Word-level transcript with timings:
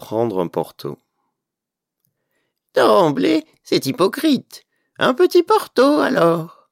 prendre 0.00 0.40
un 0.40 0.48
porto. 0.48 0.96
D'emblée, 2.74 3.44
c'est 3.62 3.84
hypocrite. 3.84 4.64
Un 4.98 5.12
petit 5.12 5.42
porto, 5.42 6.00
alors. 6.00 6.68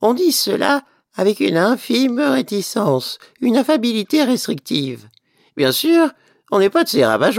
On 0.00 0.14
dit 0.14 0.32
cela 0.32 0.82
avec 1.14 1.38
une 1.38 1.56
infime 1.56 2.18
réticence, 2.18 3.18
une 3.40 3.56
affabilité 3.56 4.24
restrictive. 4.24 5.08
Bien 5.56 5.70
sûr, 5.70 6.10
on 6.50 6.58
n'est 6.58 6.68
pas 6.68 6.82
de 6.82 6.88
ces 6.88 7.04
rabat 7.04 7.30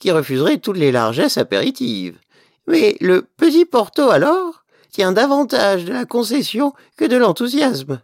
qui 0.00 0.10
refuseraient 0.10 0.58
toutes 0.58 0.76
les 0.76 0.92
largesses 0.92 1.38
apéritives. 1.38 2.18
Mais 2.66 2.96
le 3.00 3.22
petit 3.22 3.64
Porto, 3.64 4.10
alors, 4.10 4.64
tient 4.90 5.12
davantage 5.12 5.86
de 5.86 5.94
la 5.94 6.04
concession 6.04 6.74
que 6.98 7.06
de 7.06 7.16
l'enthousiasme. 7.16 8.02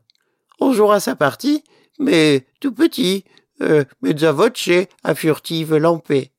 On 0.60 0.72
jouera 0.72 0.98
sa 0.98 1.14
partie, 1.14 1.62
mais 1.98 2.46
tout 2.60 2.72
petit, 2.72 3.24
euh, 3.60 3.84
mezza 4.00 4.32
voce, 4.32 4.70
à 5.04 5.14
furtive 5.14 5.76
lampée. 5.76 6.32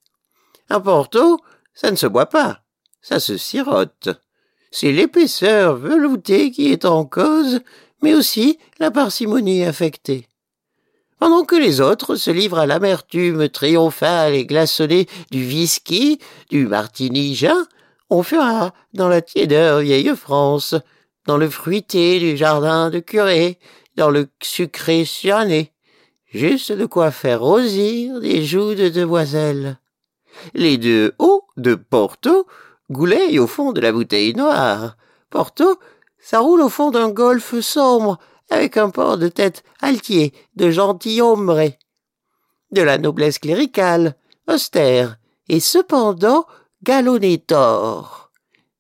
Un 0.72 0.80
Porto, 0.80 1.38
ça 1.74 1.92
ne 1.92 1.98
se 1.98 2.08
boit 2.08 2.28
pas, 2.28 2.62
ça 3.02 3.20
se 3.20 3.36
sirote. 3.36 4.08
C'est 4.72 4.94
l'épaisseur 4.94 5.76
veloutée 5.76 6.50
qui 6.52 6.72
est 6.72 6.86
en 6.86 7.04
cause, 7.04 7.60
mais 8.02 8.14
aussi 8.14 8.58
la 8.80 8.90
parcimonie 8.90 9.66
affectée. 9.66 10.30
Pendant 11.20 11.44
que 11.44 11.58
les 11.58 11.82
autres 11.82 12.16
se 12.16 12.32
livrent 12.32 12.60
à 12.60 12.66
l'amertume 12.66 13.50
triomphale 13.50 14.34
et 14.34 14.46
glaçonnée 14.46 15.10
du 15.30 15.46
whisky, 15.46 16.20
du 16.50 16.68
martini 16.68 17.38
on 18.10 18.24
fera 18.24 18.74
dans 18.94 19.10
la 19.10 19.22
tiédeur 19.22 19.80
vieille 19.80 20.16
France, 20.16 20.76
dans 21.28 21.38
le 21.38 21.50
fruité 21.50 22.18
du 22.20 22.38
jardin 22.38 22.90
de 22.90 23.00
curé, 23.00 23.60
dans 23.98 24.10
le 24.10 24.30
sucré 24.42 25.04
suranné, 25.04 25.74
juste 26.34 26.72
de 26.72 26.86
quoi 26.86 27.12
faire 27.12 27.42
rosir 27.42 28.22
des 28.22 28.46
joues 28.46 28.74
de 28.74 28.88
demoiselles. 28.88 29.81
Les 30.54 30.78
deux 30.78 31.14
hauts 31.20 31.46
de 31.58 31.76
Porto 31.76 32.48
goulayent 32.90 33.40
au 33.40 33.48
fond 33.48 33.72
de 33.72 33.82
la 33.82 33.92
bouteille 33.92 34.34
noire. 34.34 34.98
Porto, 35.30 35.80
ça 36.20 36.40
roule 36.40 36.62
au 36.62 36.70
fond 36.70 36.92
d'un 36.92 37.10
golfe 37.10 37.60
sombre, 37.62 38.20
avec 38.50 38.78
un 38.78 38.90
port 38.90 39.18
de 39.18 39.28
tête 39.28 39.64
altier, 39.82 40.34
de 40.56 40.70
gentilhomme, 40.70 41.56
de 42.72 42.82
la 42.82 42.98
noblesse 42.98 43.40
cléricale, 43.40 44.16
austère, 44.48 45.18
et 45.48 45.60
cependant 45.60 46.46
galonné 46.84 47.44
d'or. 47.48 48.32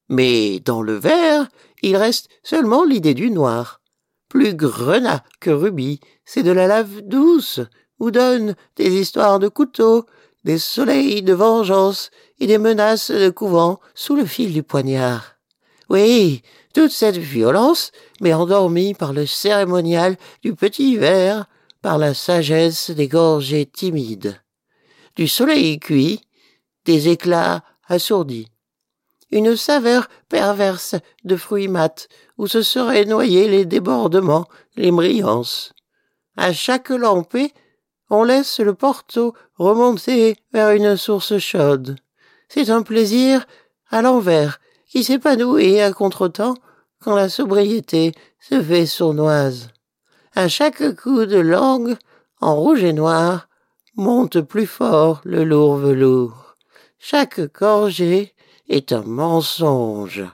Mais 0.10 0.60
dans 0.60 0.82
le 0.82 0.94
vert, 0.94 1.48
il 1.82 1.96
reste 1.96 2.28
seulement 2.44 2.84
l'idée 2.84 3.14
du 3.14 3.32
noir. 3.32 3.82
Plus 4.28 4.54
grenat 4.54 5.24
que 5.40 5.50
rubis, 5.50 6.00
c'est 6.26 6.44
de 6.44 6.52
la 6.52 6.68
lave 6.68 7.02
douce, 7.02 7.62
où 8.00 8.12
donnent 8.12 8.56
des 8.76 9.00
histoires 9.00 9.40
de 9.40 9.48
couteaux, 9.48 10.06
des 10.44 10.58
soleils 10.58 11.22
de 11.22 11.34
vengeance 11.34 12.10
et 12.40 12.48
des 12.48 12.58
menaces 12.58 13.12
de 13.12 13.30
couvent 13.30 13.80
sous 13.94 14.16
le 14.16 14.26
fil 14.26 14.54
du 14.54 14.64
poignard. 14.64 15.36
Oui, 15.90 16.42
toute 16.74 16.92
cette 16.92 17.18
violence 17.18 17.92
mais 18.22 18.34
endormie 18.34 18.94
par 18.94 19.14
le 19.14 19.26
cérémonial 19.26 20.18
du 20.42 20.56
petit 20.56 20.98
verre, 20.98 21.46
par 21.82 21.98
la 21.98 22.14
sagesse 22.14 22.92
des 22.92 23.08
gorgées 23.08 23.66
timides. 23.66 24.40
Du 25.16 25.28
soleil 25.28 25.80
cuit, 25.80 26.22
des 26.86 27.10
éclats 27.10 27.64
assourdi. 27.88 28.48
Une 29.32 29.56
saveur 29.56 30.08
perverse 30.30 30.96
de 31.24 31.36
fruits 31.36 31.68
mat, 31.68 32.08
où 32.38 32.48
se 32.48 32.62
seraient 32.62 33.06
noyés 33.06 33.48
les 33.48 33.66
débordements, 33.66 34.48
les 34.76 34.92
brillances. 34.92 35.74
À 36.38 36.54
chaque 36.54 36.90
lampée, 36.90 37.54
on 38.12 38.26
laisse 38.26 38.60
le 38.60 38.74
porto 38.74 39.34
remonter 39.56 40.36
vers 40.52 40.72
une 40.72 40.98
source 40.98 41.38
chaude. 41.38 41.96
C'est 42.50 42.70
un 42.70 42.84
plaisir 42.84 43.48
à 43.90 44.02
l'envers 44.02 44.60
qui 44.90 45.06
s'épanouit 45.06 45.80
à 45.80 45.94
contretemps 45.94 46.56
quand 47.02 47.16
la 47.16 47.30
sobriété 47.30 48.12
se 48.40 48.62
fait 48.62 48.86
sournoise. 48.86 49.70
À 50.36 50.50
chaque 50.50 50.96
coup 50.98 51.26
de 51.26 51.40
langue, 51.40 51.96
en 52.42 52.56
rouge 52.56 52.84
et 52.84 52.92
noir, 52.92 53.48
monte 53.96 54.42
plus 54.42 54.68
fort 54.68 55.22
le 55.24 55.46
lourd 55.46 55.78
velours. 55.78 56.58
Chaque 57.00 57.40
gorgée 57.58 58.34
est 58.68 58.92
un 58.92 59.04
mensonge. 59.04 60.26